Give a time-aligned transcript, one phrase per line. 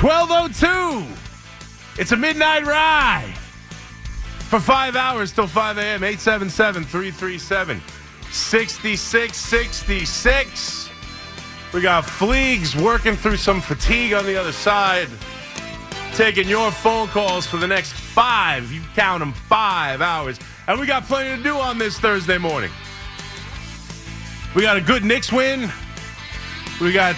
[0.00, 2.00] 1202.
[2.00, 3.34] It's a midnight ride
[4.48, 6.02] for five hours till 5 a.m.
[6.02, 7.82] 877 337
[8.30, 10.88] 6666.
[11.74, 15.08] We got Fleegs working through some fatigue on the other side.
[16.14, 20.40] Taking your phone calls for the next five, you count them, five hours.
[20.66, 22.70] And we got plenty to do on this Thursday morning.
[24.54, 25.70] We got a good Knicks win.
[26.80, 27.14] We got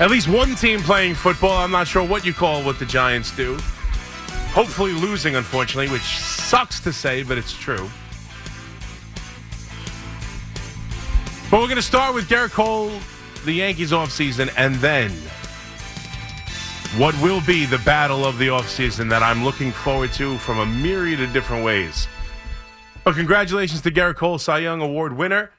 [0.00, 1.58] at least one team playing football.
[1.58, 3.56] I'm not sure what you call what the Giants do.
[4.52, 7.88] Hopefully losing, unfortunately, which sucks to say, but it's true.
[11.50, 12.90] But we're going to start with Gerrit Cole,
[13.44, 15.10] the Yankees offseason, and then
[16.98, 20.66] what will be the battle of the offseason that I'm looking forward to from a
[20.66, 22.06] myriad of different ways.
[23.04, 25.50] But congratulations to Gerrit Cole, Cy Young Award winner.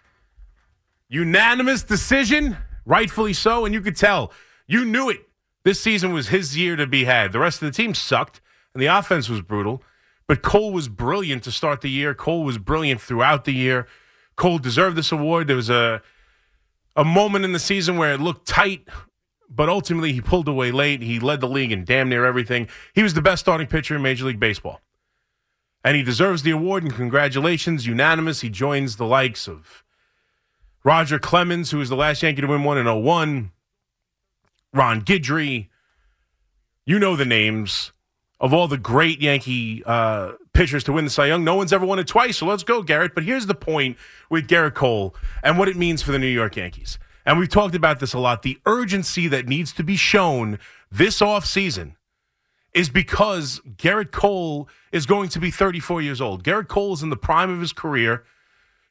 [1.09, 4.31] Unanimous decision, rightfully so, and you could tell.
[4.67, 5.21] You knew it.
[5.63, 7.31] This season was his year to be had.
[7.31, 8.41] The rest of the team sucked,
[8.73, 9.81] and the offense was brutal.
[10.27, 12.13] But Cole was brilliant to start the year.
[12.13, 13.87] Cole was brilliant throughout the year.
[14.35, 15.47] Cole deserved this award.
[15.47, 16.01] There was a
[16.95, 18.87] a moment in the season where it looked tight,
[19.49, 21.01] but ultimately he pulled away late.
[21.01, 22.67] He led the league in damn near everything.
[22.93, 24.79] He was the best starting pitcher in Major League Baseball.
[25.83, 28.41] And he deserves the award, and congratulations, unanimous.
[28.41, 29.83] He joins the likes of
[30.83, 33.51] Roger Clemens, who was the last Yankee to win one in 01,
[34.73, 35.69] Ron Guidry.
[36.85, 37.91] You know the names
[38.39, 41.45] of all the great Yankee uh, pitchers to win the Cy Young.
[41.45, 43.13] No one's ever won it twice, so let's go, Gerrit.
[43.15, 43.97] But here's the point
[44.29, 46.99] with Gerrit Cole and what it means for the New York Yankees.
[47.25, 48.41] And we've talked about this a lot.
[48.41, 50.59] The urgency that needs to be shown
[50.91, 51.95] this offseason
[52.73, 56.43] is because Gerrit Cole is going to be 34 years old.
[56.43, 58.25] Garrett Cole is in the prime of his career.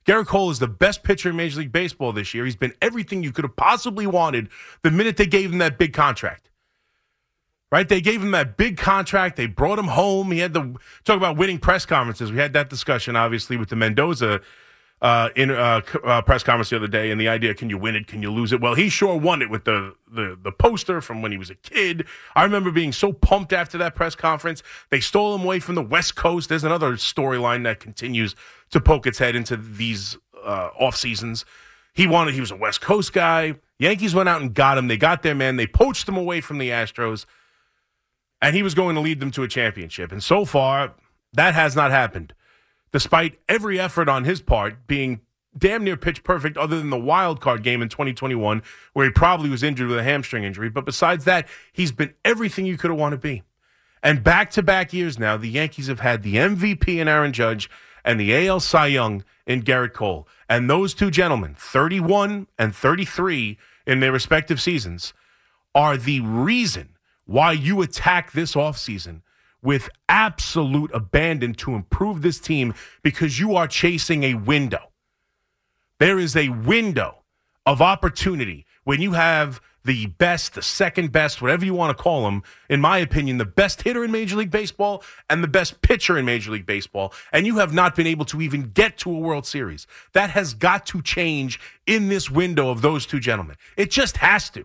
[0.07, 2.45] Gerrit Cole is the best pitcher in Major League Baseball this year.
[2.45, 4.49] He's been everything you could have possibly wanted
[4.83, 6.51] the minute they gave him that big contract.
[7.71, 7.89] Right?
[7.89, 9.37] They gave him that big contract.
[9.37, 10.31] They brought him home.
[10.31, 10.75] He had to
[11.05, 12.31] talk about winning press conferences.
[12.31, 14.43] We had that discussion, obviously, with the Mendoza
[15.03, 17.77] uh, in uh, c- uh, press conference the other day, and the idea: can you
[17.77, 18.07] win it?
[18.07, 18.61] Can you lose it?
[18.61, 21.57] Well, he sure won it with the the the poster from when he was a
[21.57, 22.07] kid.
[22.37, 24.63] I remember being so pumped after that press conference.
[24.91, 26.49] They stole him away from the West Coast.
[26.49, 28.37] There's another storyline that continues
[28.71, 31.45] to poke its head into these uh, off seasons.
[31.93, 32.35] He wanted.
[32.35, 33.57] He was a West Coast guy.
[33.81, 34.87] Yankees went out and got him.
[34.87, 35.57] They got their man.
[35.57, 37.27] They poached him away from the Astros,
[38.41, 40.13] and he was going to lead them to a championship.
[40.13, 40.95] And so far,
[41.33, 42.35] that has not happened
[42.93, 45.21] despite every effort on his part being
[45.57, 49.51] damn near pitch perfect, other than the wild card game in 2021, where he probably
[49.51, 50.69] was injured with a hamstring injury.
[50.69, 53.43] But besides that, he's been everything you could have wanted to be.
[54.03, 57.71] And back to back years now, the Yankees have had the MVP in Aaron Judge
[58.05, 60.27] and the AL Cy Young in Gerrit Cole.
[60.49, 65.13] And those two gentlemen, 31 and 33 in their respective seasons,
[65.75, 66.91] are the reason
[67.25, 69.23] why you attack this offseason
[69.63, 74.91] with absolute abandon to improve this team because you are chasing a window.
[75.99, 77.19] There is a window
[77.65, 82.29] of opportunity when you have the best, the second best, whatever you want to call
[82.29, 86.17] him, in my opinion, the best hitter in Major League Baseball and the best pitcher
[86.17, 89.19] in Major League Baseball, and you have not been able to even get to a
[89.19, 89.87] World Series.
[90.13, 93.57] That has got to change in this window of those two gentlemen.
[93.77, 94.65] It just has to.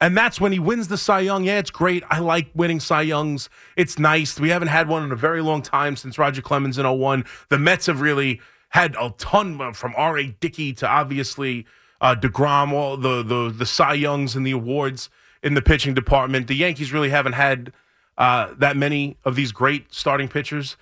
[0.00, 1.44] And that's when he wins the Cy Young.
[1.44, 2.04] Yeah, it's great.
[2.08, 3.50] I like winning Cy Youngs.
[3.76, 4.38] It's nice.
[4.38, 7.24] We haven't had one in a very long time since Roger Clemens in 01.
[7.48, 10.28] The Mets have really had a ton from R.A.
[10.40, 11.66] Dickey to obviously
[12.00, 15.10] uh, DeGrom, all the, the, the Cy Youngs and the awards
[15.42, 16.46] in the pitching department.
[16.46, 17.72] The Yankees really haven't had
[18.16, 20.76] uh, that many of these great starting pitchers.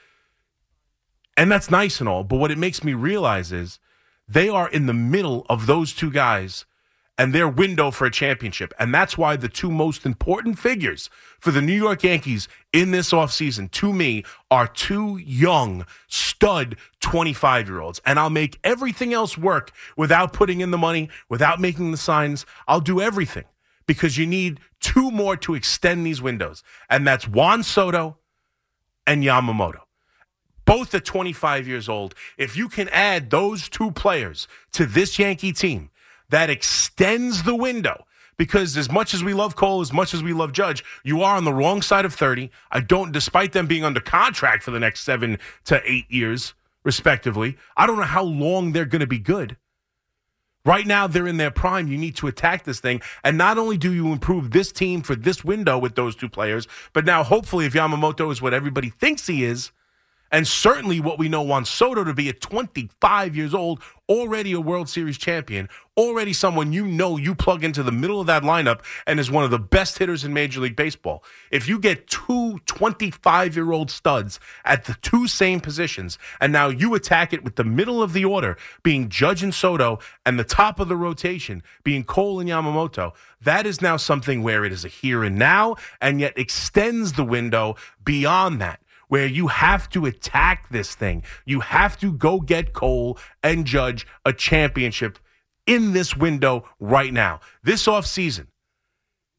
[1.36, 2.24] And that's nice and all.
[2.24, 3.78] But what it makes me realize is
[4.28, 6.66] they are in the middle of those two guys
[7.18, 8.74] and their window for a championship.
[8.78, 11.08] And that's why the two most important figures
[11.38, 17.68] for the New York Yankees in this offseason, to me, are two young, stud 25
[17.68, 18.00] year olds.
[18.04, 22.44] And I'll make everything else work without putting in the money, without making the signs.
[22.68, 23.44] I'll do everything
[23.86, 26.62] because you need two more to extend these windows.
[26.90, 28.18] And that's Juan Soto
[29.06, 29.80] and Yamamoto
[30.66, 32.14] both at 25 years old.
[32.36, 35.90] If you can add those two players to this Yankee team,
[36.30, 38.04] that extends the window.
[38.36, 41.36] Because as much as we love Cole, as much as we love Judge, you are
[41.36, 42.50] on the wrong side of 30.
[42.70, 46.52] I don't, despite them being under contract for the next seven to eight years,
[46.84, 49.56] respectively, I don't know how long they're going to be good.
[50.66, 51.86] Right now, they're in their prime.
[51.86, 53.00] You need to attack this thing.
[53.22, 56.66] And not only do you improve this team for this window with those two players,
[56.92, 59.70] but now hopefully, if Yamamoto is what everybody thinks he is,
[60.30, 64.60] and certainly what we know Juan Soto to be at 25 years old, already a
[64.60, 68.80] World Series champion, already someone you know you plug into the middle of that lineup
[69.06, 71.24] and is one of the best hitters in Major League Baseball.
[71.50, 76.68] If you get two 25 year old studs at the two same positions, and now
[76.68, 80.44] you attack it with the middle of the order being Judge and Soto and the
[80.44, 84.84] top of the rotation being Cole and Yamamoto, that is now something where it is
[84.84, 90.06] a here and now and yet extends the window beyond that where you have to
[90.06, 91.22] attack this thing.
[91.44, 95.18] You have to go get Cole and Judge a championship
[95.66, 97.40] in this window right now.
[97.62, 98.46] This offseason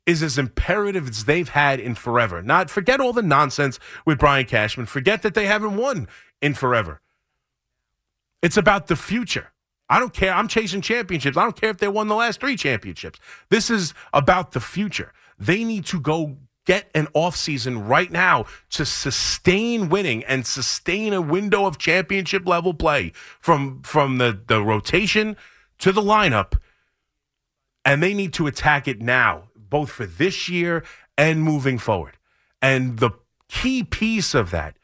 [0.06, 2.42] is as imperative as they've had in forever.
[2.42, 4.86] Not forget all the nonsense with Brian Cashman.
[4.86, 6.08] Forget that they haven't won
[6.42, 7.02] in forever.
[8.42, 9.52] It's about the future.
[9.90, 10.34] I don't care.
[10.34, 11.38] I'm chasing championships.
[11.38, 13.20] I don't care if they won the last three championships.
[13.50, 15.14] This is about the future.
[15.40, 16.38] They need to go
[16.68, 22.74] get an offseason right now to sustain winning and sustain a window of championship level
[22.74, 25.36] play from from the, the rotation
[25.80, 26.60] to the lineup.
[27.86, 30.84] And they need to attack it now, both for this year
[31.18, 32.18] and moving forward.
[32.62, 33.12] And the
[33.48, 34.76] key piece of that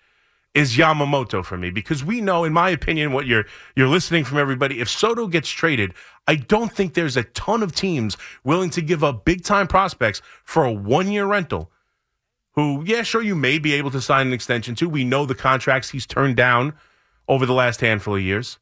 [0.54, 3.44] is Yamamoto for me because we know, in my opinion, what you're
[3.76, 4.80] you're listening from everybody.
[4.80, 5.94] If Soto gets traded,
[6.30, 8.16] I don't think there's a ton of teams
[8.46, 11.73] willing to give up big time prospects for a one year rental.
[12.54, 14.88] Who, yeah, sure, you may be able to sign an extension to.
[14.88, 16.74] We know the contracts he's turned down
[17.28, 18.60] over the last handful of years.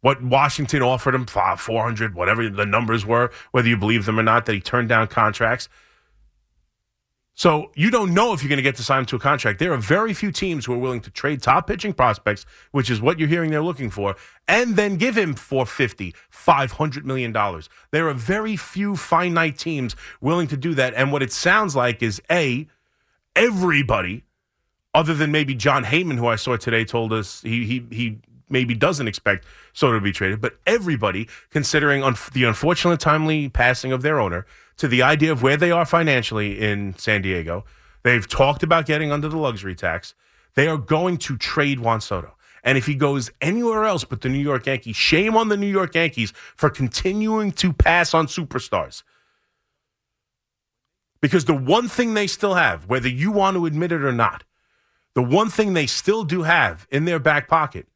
[0.00, 4.46] What Washington offered him, 400, whatever the numbers were, whether you believe them or not,
[4.46, 5.68] that he turned down contracts.
[7.34, 9.58] So you don't know if you're going to get to sign him to a contract.
[9.58, 13.00] There are very few teams who are willing to trade top pitching prospects, which is
[13.00, 14.16] what you're hearing they're looking for,
[14.46, 17.70] and then give him 450, 500 million dollars.
[17.90, 20.94] There are very few finite teams willing to do that.
[20.94, 22.68] And what it sounds like is A,
[23.36, 24.24] everybody,
[24.94, 28.18] other than maybe Jon Heyman, who I saw today, told us he he he
[28.48, 33.92] maybe doesn't expect Soto to be traded, but everybody, considering un- the unfortunate timely passing
[33.92, 34.46] of their owner,
[34.76, 37.64] to the idea of where they are financially in San Diego,
[38.02, 40.14] they've talked about getting under the luxury tax.
[40.54, 42.36] They are going to trade Juan Soto.
[42.62, 45.66] And if he goes anywhere else but the New York Yankees, shame on the New
[45.66, 49.02] York Yankees for continuing to pass on superstars.
[51.22, 54.44] Because the one thing they still have, whether you want to admit it or not,
[55.14, 57.86] the one thing they still do have in their back pocket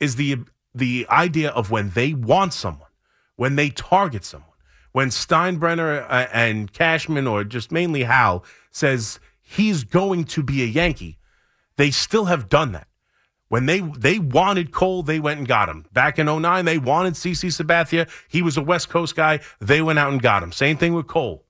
[0.00, 0.38] is the
[0.74, 2.88] the idea of when they want someone,
[3.36, 4.48] when they target someone,
[4.90, 10.66] when Steinbrenner uh, and Cashman or just mainly Hal says he's going to be a
[10.66, 11.18] Yankee,
[11.76, 12.88] they still have done that.
[13.48, 15.84] When they they wanted Cole, they went and got him.
[15.92, 18.08] Back in 09, they wanted CC Sabathia.
[18.26, 19.40] He was a West Coast guy.
[19.60, 20.50] They went out and got him.
[20.50, 21.43] Same thing with Cole.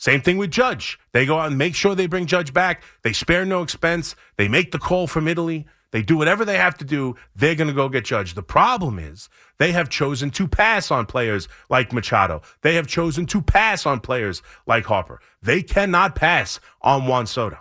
[0.00, 0.98] Same thing with Judge.
[1.12, 2.82] They go out and make sure they bring Judge back.
[3.02, 4.16] They spare no expense.
[4.38, 5.66] They make the call from Italy.
[5.90, 7.16] They do whatever they have to do.
[7.36, 8.32] They're going to go get Judge.
[8.32, 12.40] The problem is they have chosen to pass on players like Machado.
[12.62, 15.20] They have chosen to pass on players like Harper.
[15.42, 17.58] They cannot pass on Juan Soto.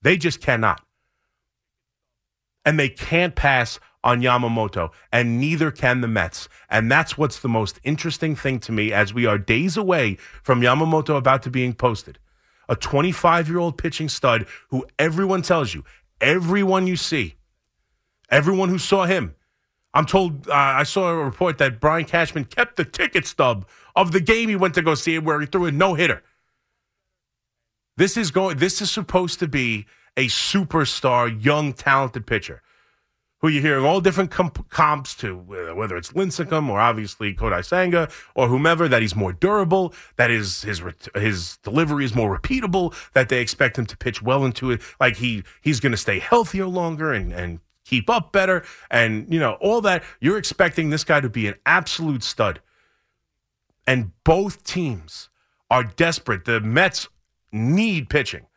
[0.00, 0.80] They just cannot.
[2.68, 6.50] And they can't pass on Yamamoto, and neither can the Mets.
[6.68, 10.60] And that's what's the most interesting thing to me as we are days away from
[10.60, 12.18] Yamamoto about to being posted.
[12.68, 15.82] A 25 year old pitching stud who everyone tells you,
[16.20, 17.36] everyone you see,
[18.30, 19.34] everyone who saw him.
[19.94, 24.12] I'm told, uh, I saw a report that Brian Cashman kept the ticket stub of
[24.12, 26.22] the game he went to go see where he threw a no hitter.
[27.96, 28.58] This is going.
[28.58, 29.86] This is supposed to be
[30.18, 32.60] a superstar, young, talented pitcher
[33.40, 38.08] who you're hearing all different comp- comps to, whether it's Lincecum or obviously Kodai Senga
[38.34, 40.82] or whomever, that he's more durable, that his his
[41.14, 45.16] his delivery is more repeatable, that they expect him to pitch well into it, like
[45.16, 49.52] he he's going to stay healthier longer and and keep up better, and you know
[49.60, 50.02] all that.
[50.20, 52.60] You're expecting this guy to be an absolute stud,
[53.86, 55.30] and both teams
[55.70, 56.44] are desperate.
[56.44, 57.08] The Mets
[57.52, 58.48] need pitching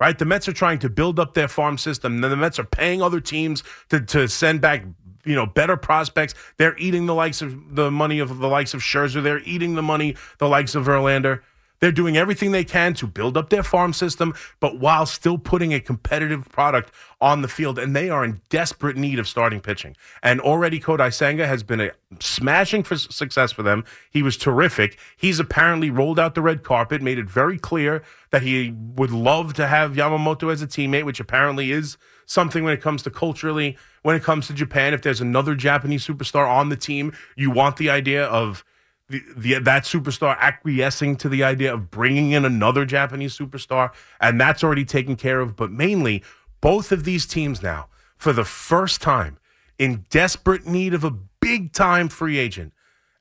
[0.00, 0.18] right?
[0.18, 2.20] The Mets are trying to build up their farm system.
[2.20, 4.84] Then the Mets are paying other teams to, to send back,
[5.24, 6.34] you know, better prospects.
[6.56, 9.22] They're eating the likes of the money of the likes of Scherzer.
[9.22, 11.42] They're eating the money, the likes of Verlander.
[11.80, 15.72] They're doing everything they can to build up their farm system, but while still putting
[15.72, 17.78] a competitive product on the field.
[17.78, 19.96] And they are in desperate need of starting pitching.
[20.22, 23.84] And already Kodai Senga has been a smashing for success for them.
[24.10, 24.98] He was terrific.
[25.16, 29.54] He's apparently rolled out the red carpet, made it very clear that he would love
[29.54, 31.96] to have Yamamoto as a teammate, which apparently is
[32.26, 34.94] something when it comes to culturally, when it comes to Japan.
[34.94, 38.64] If there's another Japanese superstar on the team, you want the idea of
[39.10, 44.40] the, the that superstar acquiescing to the idea of bringing in another Japanese superstar, and
[44.40, 45.56] that's already taken care of.
[45.56, 46.22] But mainly,
[46.60, 49.38] both of these teams now, for the first time,
[49.78, 52.72] in desperate need of a big time free agent,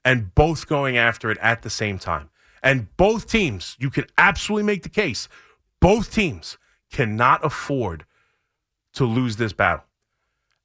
[0.06, 2.30] and both going after it at the same time.
[2.62, 5.28] And both teams, you can absolutely make the case,
[5.80, 6.58] both teams
[6.92, 8.06] cannot afford
[8.94, 9.86] to lose this battle.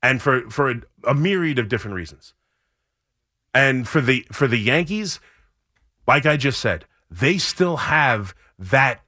[0.02, 2.34] And for, for a, a myriad of different reasons.
[3.54, 5.20] And for the for the Yankees,
[6.06, 9.00] like I just said, they still have that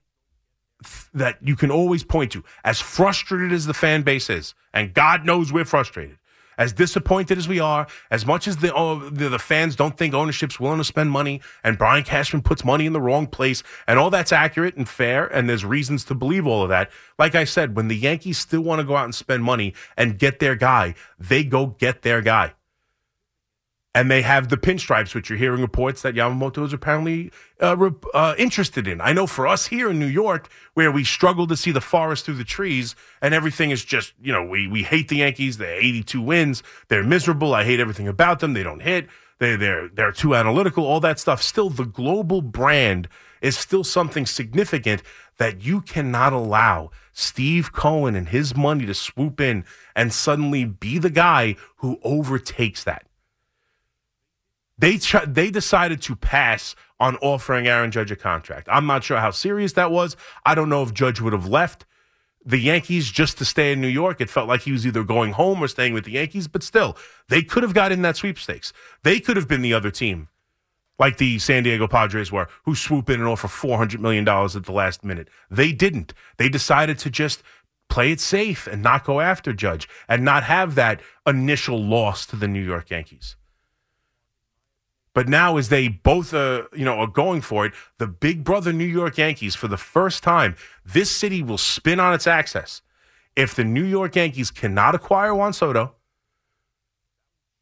[1.12, 2.44] that you can always point to.
[2.64, 6.18] As frustrated as the fan base is, and God knows we're frustrated,
[6.58, 10.14] as disappointed as we are, as much as the, oh, the, the fans don't think
[10.14, 13.98] ownership's willing to spend money, and Brian Cashman puts money in the wrong place, and
[13.98, 16.90] all that's accurate and fair, and there's reasons to believe all of that.
[17.18, 20.18] Like I said, when the Yankees still want to go out and spend money and
[20.18, 22.52] get their guy, they go get their guy
[23.96, 28.34] and they have the pinstripes, which you're hearing reports that Yamamoto is apparently uh, uh,
[28.36, 29.00] interested in.
[29.00, 32.26] I know for us here in New York, where we struggle to see the forest
[32.26, 35.56] through the trees, and everything is just, you know, we we hate the Yankees.
[35.56, 36.62] They're 82 wins.
[36.88, 37.54] They're miserable.
[37.54, 38.52] I hate everything about them.
[38.52, 39.08] They don't hit.
[39.38, 40.84] They they're they're too analytical.
[40.84, 41.42] All that stuff.
[41.42, 43.08] Still, the global brand
[43.40, 45.02] is still something significant
[45.38, 50.98] that you cannot allow Steve Cohen and his money to swoop in and suddenly be
[50.98, 53.06] the guy who overtakes that.
[54.78, 58.68] They they decided to pass on offering Aaron Judge a contract.
[58.70, 60.16] I'm not sure how serious that was.
[60.44, 61.86] I don't know if Judge would have left
[62.44, 64.20] the Yankees just to stay in New York.
[64.20, 66.96] It felt like he was either going home or staying with the Yankees, but still,
[67.28, 68.72] they could have got in that sweepstakes.
[69.02, 70.28] They could have been the other team,
[70.98, 74.72] like the San Diego Padres were, who swoop in and offer $400 million at the
[74.72, 75.28] last minute.
[75.50, 76.14] They didn't.
[76.36, 77.42] They decided to just
[77.88, 82.36] play it safe and not go after Judge and not have that initial loss to
[82.36, 83.36] the New York Yankees.
[85.16, 88.70] But now, as they both, uh, you know, are going for it, the big brother
[88.70, 92.82] New York Yankees, for the first time, this city will spin on its axis.
[93.34, 95.94] If the New York Yankees cannot acquire Juan Soto,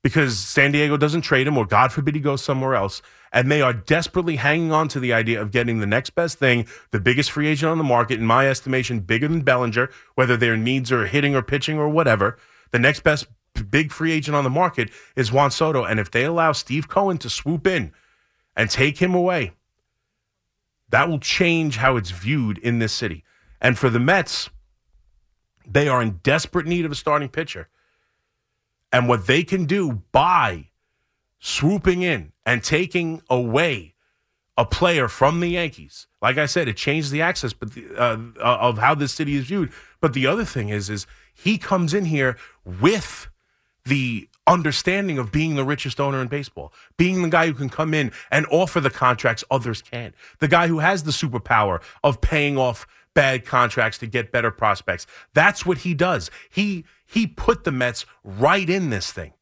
[0.02, 3.00] because San Diego doesn't trade him, or God forbid he goes somewhere else,
[3.32, 6.66] and they are desperately hanging on to the idea of getting the next best thing,
[6.90, 10.56] the biggest free agent on the market, in my estimation, bigger than Bellinger, whether their
[10.56, 12.36] needs are hitting or pitching or whatever,
[12.72, 13.28] the next best
[13.62, 15.84] big free agent on the market is Juan Soto.
[15.84, 17.92] And if they allow Steve Cohen to swoop in
[18.56, 19.52] and take him away,
[20.88, 23.24] that will change how it's viewed in this city.
[23.60, 24.50] And for the Mets,
[25.66, 27.68] they are in desperate need of a starting pitcher.
[28.92, 30.68] And what they can do by
[31.40, 33.94] swooping in and taking away
[34.56, 38.18] a player from the Yankees, like I said, it changes the access but the, uh,
[38.40, 39.72] of how this city is viewed.
[40.00, 43.28] But the other thing is, is he comes in here with
[43.84, 47.94] the understanding of being the richest owner in baseball, being the guy who can come
[47.94, 52.58] in and offer the contracts others can't, the guy who has the superpower of paying
[52.58, 55.06] off bad contracts to get better prospects.
[55.32, 56.30] That's what he does.
[56.50, 59.32] He he put the Mets right in this thing.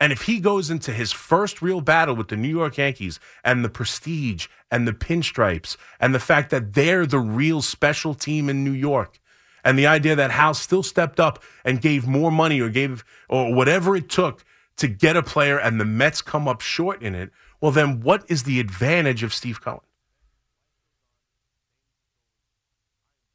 [0.00, 3.62] And if he goes into his first real battle with the New York Yankees and
[3.62, 8.64] the prestige and the pinstripes and the fact that they're the real special team in
[8.64, 9.19] New York,
[9.64, 13.54] and the idea that Hal still stepped up and gave more money or gave or
[13.54, 14.44] whatever it took
[14.76, 18.24] to get a player and the Mets come up short in it, well, then what
[18.28, 19.80] is the advantage of Steve Cohen?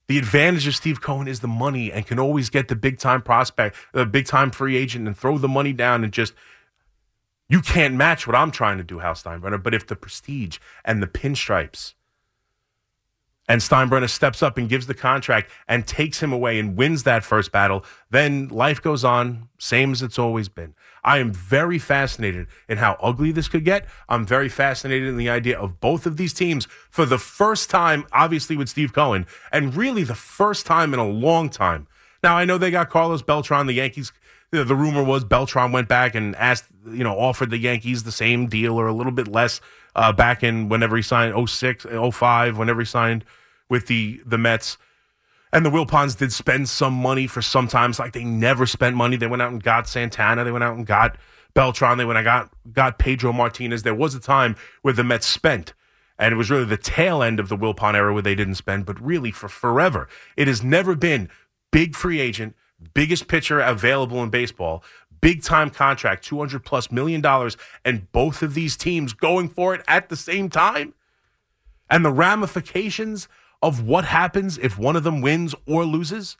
[0.07, 3.21] The advantage of Steve Cohen is the money and can always get the big time
[3.21, 6.33] prospect, the big time free agent, and throw the money down and just.
[7.47, 9.61] You can't match what I'm trying to do, Hal Steinbrenner.
[9.61, 11.93] But if the prestige and the pinstripes
[13.47, 17.23] and Steinbrenner steps up and gives the contract and takes him away and wins that
[17.23, 20.73] first battle, then life goes on, same as it's always been.
[21.03, 23.85] I am very fascinated in how ugly this could get.
[24.09, 28.07] I'm very fascinated in the idea of both of these teams for the first time,
[28.11, 31.87] obviously with Steve Cohen, and really the first time in a long time.
[32.23, 34.11] Now, I know they got Carlos Beltran, the Yankees.
[34.49, 38.47] The rumor was Beltran went back and asked, you know, offered the Yankees the same
[38.47, 39.61] deal or a little bit less
[39.95, 43.25] uh, back in whenever he signed 06, 05, whenever he signed
[43.69, 44.77] with the the Mets.
[45.53, 49.15] And the Wilpons did spend some money for sometimes like they never spent money.
[49.15, 50.43] They went out and got Santana.
[50.43, 51.17] They went out and got
[51.53, 51.97] Beltran.
[51.97, 53.83] They went and got got Pedro Martinez.
[53.83, 55.73] There was a time where the Mets spent.
[56.17, 58.85] And it was really the tail end of the Wilpon era where they didn't spend,
[58.85, 60.07] but really for forever.
[60.37, 61.29] It has never been
[61.71, 62.55] big free agent,
[62.93, 64.81] biggest pitcher available in baseball,
[65.21, 69.81] big time contract, 200 plus million dollars, and both of these teams going for it
[69.87, 70.93] at the same time.
[71.89, 73.27] And the ramifications
[73.61, 76.37] of what happens if one of them wins or loses?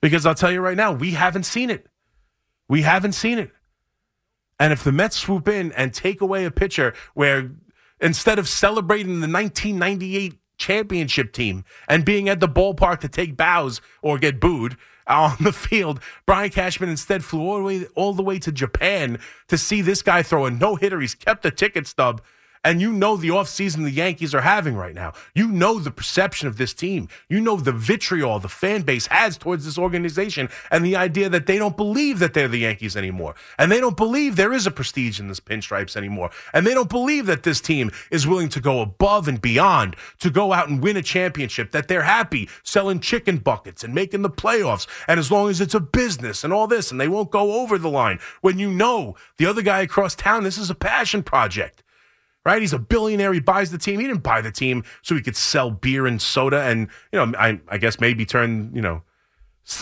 [0.00, 1.86] Because I'll tell you right now, we haven't seen it.
[2.68, 3.50] We haven't seen it.
[4.58, 7.50] And if the Mets swoop in and take away a pitcher where
[8.00, 13.80] instead of celebrating the 1998 championship team and being at the ballpark to take bows
[14.00, 18.22] or get booed on the field, Brian Cashman instead flew all the way, all the
[18.22, 19.18] way to Japan
[19.48, 21.00] to see this guy throw a no hitter.
[21.00, 22.22] He's kept the ticket stub.
[22.64, 25.12] And you know the offseason the Yankees are having right now.
[25.34, 27.08] You know the perception of this team.
[27.28, 31.46] You know the vitriol the fan base has towards this organization and the idea that
[31.46, 33.34] they don't believe that they're the Yankees anymore.
[33.58, 36.30] And they don't believe there is a prestige in this pinstripes anymore.
[36.52, 40.30] And they don't believe that this team is willing to go above and beyond to
[40.30, 44.30] go out and win a championship, that they're happy selling chicken buckets and making the
[44.30, 44.86] playoffs.
[45.08, 47.76] And as long as it's a business and all this, and they won't go over
[47.76, 51.81] the line when you know the other guy across town, this is a passion project
[52.44, 52.60] right?
[52.60, 53.32] He's a billionaire.
[53.32, 54.00] He buys the team.
[54.00, 57.32] He didn't buy the team so he could sell beer and soda and, you know,
[57.38, 59.02] I, I guess maybe turn, you know,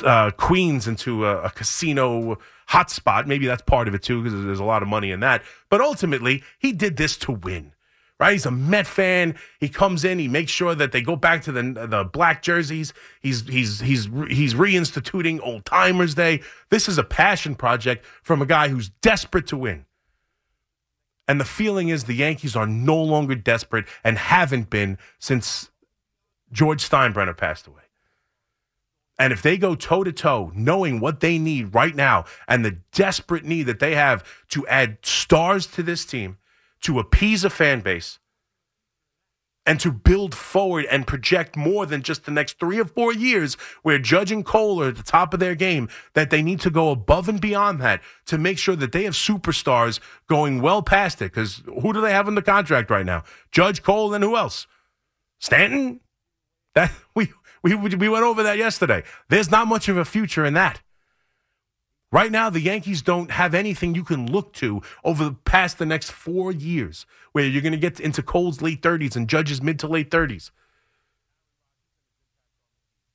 [0.04, 2.38] uh, Queens into a, a casino
[2.68, 3.26] hotspot.
[3.26, 5.42] Maybe that's part of it too, because there's a lot of money in that.
[5.68, 7.72] But ultimately, he did this to win.
[8.18, 9.34] Right, he's a Met fan.
[9.60, 10.18] He comes in.
[10.18, 12.92] He makes sure that they go back to the the black jerseys.
[13.22, 16.42] He's he's he's he's reinstituting Old Timers Day.
[16.68, 19.86] This is a passion project from a guy who's desperate to win.
[21.30, 25.70] And the feeling is the Yankees are no longer desperate and haven't been since
[26.50, 27.84] George Steinbrenner passed away.
[29.16, 32.78] And if they go toe to toe, knowing what they need right now and the
[32.90, 36.38] desperate need that they have to add stars to this team,
[36.80, 38.18] to appease a fan base,
[39.70, 43.54] and to build forward and project more than just the next three or four years
[43.82, 46.70] where Judge and Cole are at the top of their game, that they need to
[46.70, 51.22] go above and beyond that to make sure that they have superstars going well past
[51.22, 51.26] it.
[51.26, 53.22] Because who do they have in the contract right now?
[53.52, 54.66] Judge, Cole, and who else?
[55.38, 56.00] Stanton?
[56.75, 57.28] That we
[57.62, 59.04] we we went over that yesterday.
[59.28, 60.80] There's not much of a future in that.
[62.12, 65.86] Right now, the Yankees don't have anything you can look to over the past the
[65.86, 69.78] next four years, where you're going to get into Cole's late 30s and Judge's mid
[69.78, 70.50] to late 30s.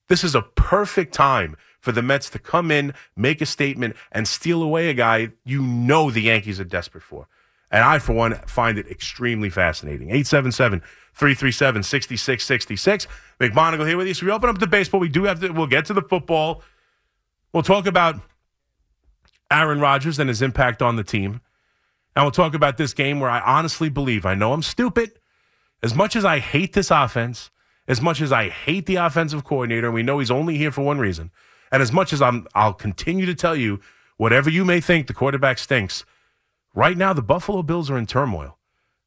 [0.07, 4.27] This is a perfect time for the Mets to come in, make a statement, and
[4.27, 7.27] steal away a guy you know the Yankees are desperate for.
[7.71, 10.09] And I, for one, find it extremely fascinating.
[10.09, 10.81] 877
[11.13, 13.07] 337 6666.
[13.39, 14.13] McMonagle here with you.
[14.13, 14.99] So we open up the baseball.
[14.99, 16.61] We do have to, we'll get to the football.
[17.51, 18.19] We'll talk about
[19.61, 21.41] Aaron Rodgers and his impact on the team.
[22.15, 25.19] And we'll talk about this game where I honestly believe, I know I'm stupid.
[25.83, 27.51] As much as I hate this offense,
[27.87, 30.81] as much as I hate the offensive coordinator, and we know he's only here for
[30.81, 31.31] one reason,
[31.71, 33.79] and as much as I'm, I'll continue to tell you,
[34.17, 36.05] whatever you may think, the quarterback stinks.
[36.73, 38.57] Right now, the Buffalo Bills are in turmoil.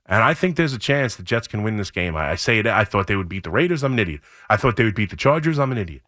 [0.07, 2.17] And I think there's a chance the Jets can win this game.
[2.17, 2.67] I, I say it.
[2.67, 3.83] I thought they would beat the Raiders.
[3.83, 4.23] I'm an idiot.
[4.49, 5.59] I thought they would beat the Chargers.
[5.59, 6.03] I'm an idiot.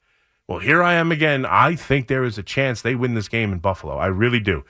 [0.50, 1.46] Well, here I am again.
[1.46, 3.96] I think there is a chance they win this game in Buffalo.
[3.96, 4.64] I really do.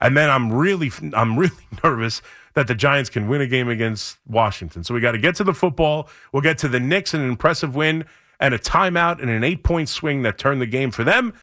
[0.00, 1.52] And then I'm really, I'm really
[1.84, 2.22] nervous
[2.54, 4.82] that the Giants can win a game against Washington.
[4.82, 6.08] So we got to get to the football.
[6.32, 8.06] We'll get to the Knicks, and an impressive win
[8.40, 11.34] and a timeout and an eight point swing that turned the game for them.